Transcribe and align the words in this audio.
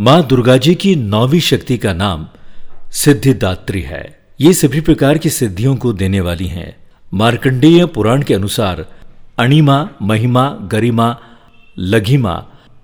माँ 0.00 0.26
दुर्गा 0.26 0.56
जी 0.56 0.74
की 0.74 0.94
नौवीं 0.96 1.40
शक्ति 1.40 1.78
का 1.78 1.92
नाम 1.92 2.26
सिद्धिदात्री 2.92 3.80
है। 3.80 4.20
ये 4.40 4.52
सभी 4.52 4.80
प्रकार 4.80 5.18
की 5.18 5.30
सिद्धियों 5.30 5.76
को 5.76 5.92
देने 5.92 6.20
वाली 6.20 6.46
हैं। 6.46 6.76
मार्कंडेय 7.14 7.84
पुराण 7.86 8.22
के 8.22 8.34
अनुसार 8.34 8.84
अणिमा, 9.38 9.88
महिमा, 10.02 10.48
गरिमा, 10.72 11.18
लघिमा, 11.78 12.34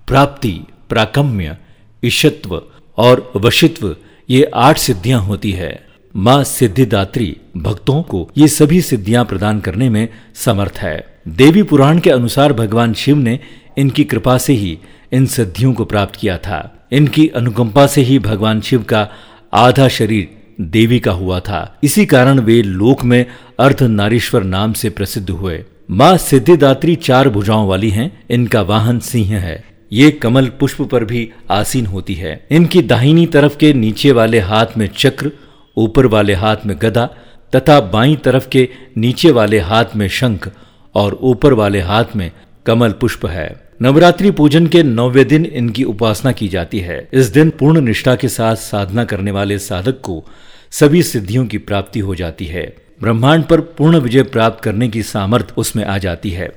प्राप्ति, 0.07 0.61
प्राकम्य, 0.89 1.57
ईशत्व 2.03 2.61
और 2.97 3.31
वशित्व 3.35 3.95
ये 4.29 4.51
आठ 4.55 4.77
सिद्धियाँ 4.77 5.21
होती 5.21 5.51
है। 5.51 5.87
माँ 6.15 6.43
सिद्धिदात्री 6.43 7.37
भक्तों 7.57 8.01
को 8.03 8.29
ये 8.37 8.47
सभी 8.47 8.81
सिद्धियाँ 8.81 9.25
प्रदान 9.25 9.59
करने 9.59 9.89
में 9.89 10.07
समर्थ 10.35 10.77
है। 10.77 11.21
देवी 11.27 11.63
पुराण 11.63 11.99
के 11.99 12.09
अनुसार 12.09 12.53
भगवान 12.53 12.93
शिव 12.93 13.17
ने 13.17 13.39
इनकी 13.77 14.03
कृपा 14.03 14.37
से 14.37 14.53
ही 14.53 14.79
इन 15.13 15.25
सिद्धियों 15.25 15.73
को 15.73 15.85
प्राप्त 15.85 16.15
किया 16.15 16.37
था। 16.37 16.87
इनकी 16.91 17.27
अनुकंपा 17.27 17.87
से 17.87 18.01
ही 18.01 18.19
भगवान 18.19 18.61
शिव 18.61 18.83
का 18.83 19.09
आधा 19.53 19.87
शरीर 19.87 20.29
देवी 20.61 20.99
का 20.99 21.11
हुआ 21.11 21.39
था। 21.39 21.79
इसी 21.83 22.05
कारण 22.05 22.39
वे 22.39 22.61
लोक 22.61 23.03
में 23.03 23.25
अर्ध 23.59 23.83
नारीश्वर 23.83 24.43
नाम 24.43 24.73
से 24.73 24.89
प्रसिद्ध 24.89 25.29
हुए। 25.29 25.65
माँ 25.91 26.17
सिद्धिदात्री 26.17 26.95
चार 26.95 27.29
भुजाओं 27.29 27.67
वाली 27.67 27.89
हैं। 27.89 28.23
इनका 28.29 28.61
वाहन 28.61 28.99
सिंह 28.99 29.37
है। 29.37 29.63
ये 29.93 30.11
कमल 30.11 30.47
पुष्प 30.47 30.81
पर 30.81 31.05
भी 31.05 31.31
आसीन 31.51 31.85
होती 31.85 32.13
है। 32.13 32.47
इनकी 32.51 32.81
दाहिनी 32.81 33.25
तरफ़ 33.25 33.57
के 33.57 33.73
नीचे 33.73 34.11
वाले 34.11 34.39
हाथ 34.39 34.65
में 34.77 34.89
चक्र, 34.97 35.31
ऊपर 35.77 36.05
वाले 36.05 36.33
हाथ 36.33 36.55
में 36.65 36.77
गदा 36.81 37.09
तथा 37.55 37.81
बाई 37.81 38.15
तरफ़ 38.15 38.49
के 38.49 38.69
नीचे 38.97 39.31
वाले 39.31 39.59
हाथ 39.59 39.85
में 39.95 40.07
शंख 40.07 40.51
और 40.95 41.19
ऊपर 41.21 41.53
वाले 41.53 41.81
हाथ 41.81 42.05
में 42.15 42.31
कमल 42.65 42.91
पुष्प 42.91 43.25
है। 43.25 43.66
नवरात्रि 43.81 44.31
पूजन 44.31 44.67
के 44.67 44.83
नौवे 44.83 45.23
दिन 45.23 45.45
इनकी 45.45 45.83
उपासना 45.83 46.31
की 46.31 46.47
जाती 46.47 46.79
है। 46.79 47.07
इस 47.13 47.25
दिन 47.25 47.49
पूर्ण 47.49 47.81
निष्ठा 47.81 48.15
के 48.15 48.27
साथ 48.27 48.55
साधना 48.55 49.03
करने 49.05 49.31
वाले 49.31 49.59
साधक 49.59 49.99
को 50.01 50.25
सभी 50.71 51.03
सिद्धियों 51.03 51.45
की 51.45 51.57
प्राप्ति 51.57 51.99
हो 51.99 52.15
जाती 52.15 52.45
है। 52.45 52.75
ब्रह्मांड 53.01 53.43
पर 53.43 53.61
पूर्ण 53.61 53.97
विजय 53.97 54.23
प्राप्त 54.23 54.63
करने 54.63 54.87
की 54.87 55.03
सामर्थ्य 55.03 55.53
उसमें 55.57 55.85
आ 55.85 55.97
जाती 55.97 56.29
है। 56.29 56.51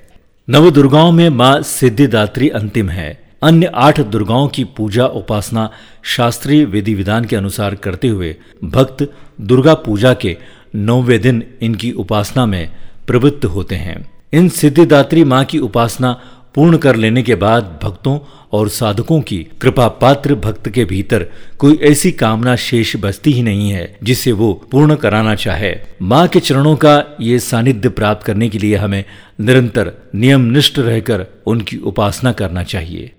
नव 0.49 0.71
दुर्गाओं 0.71 1.13
में 1.13 1.29
माँ 1.29 1.63
सिद्धिदात्री 1.63 2.49
अंतिम 2.49 2.89
है। 2.89 3.23
अन्य 3.43 3.71
आठ 3.75 4.01
दुर्गाओं 4.01 4.49
की 4.49 4.65
पूजा 4.65 5.07
उपासना 5.07 5.71
शास्त्रीय 6.03 6.65
विधि 6.65 6.95
विधान 6.95 7.25
के 7.25 7.37
अनुसार 7.37 7.75
करते 7.75 8.09
हुए 8.09 8.37
भक्त 8.65 9.13
दुर्गा 9.41 9.75
पूजा 9.75 10.15
के 10.15 10.37
नौवे 10.75 11.19
दिन 11.19 11.43
इनकी 11.61 11.93
उपासना 11.93 12.47
में 12.47 12.71
प्रवृत्त 13.07 13.45
होते 13.45 13.75
हैं। 13.75 14.11
इन 14.33 14.49
सिद्धिदात्री 14.49 15.25
माँ 15.25 15.45
की 15.45 15.59
उपासना 15.59 16.21
पूर्ण 16.55 16.77
कर 16.77 16.97
लेने 16.97 17.23
के 17.23 17.35
बाद 17.35 17.79
भक्तों 17.83 18.19
और 18.53 18.69
साधकों 18.69 19.21
की 19.21 19.39
कृपा 19.61 19.89
पात्र 19.89 20.35
भक्त 20.35 20.69
के 20.69 20.85
भीतर 20.85 21.27
कोई 21.59 21.79
ऐसी 21.83 22.13
कामना 22.13 22.57
शेष 22.57 22.97
बचती 22.97 23.33
ही 23.33 23.43
नहीं 23.43 23.71
है, 23.71 23.97
जिसे 24.03 24.33
वो 24.33 24.53
पूर्ण 24.71 24.95
कराना 24.95 25.35
चाहे। 25.35 25.75
माँ 26.03 26.27
के 26.29 26.41
चरणों 26.41 26.77
का 26.77 27.05
ये 27.21 27.39
सानिध्य 27.39 27.89
प्राप्त 27.89 28.27
करने 28.27 28.49
के 28.49 28.59
लिए 28.59 28.77
हमें 28.77 29.05
निरंतर 29.41 29.93
नियम 30.15 30.41
निष्ठ 30.41 30.79
रहकर 30.79 31.27
उनकी 31.47 31.77
उपासना 31.77 32.33
करना 32.33 32.63
चाहिए। 32.63 33.13